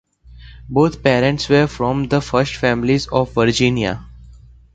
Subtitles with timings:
[0.67, 4.03] Both parents were from the First Families of Virginia.